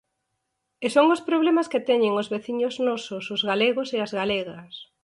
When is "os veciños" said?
2.21-2.75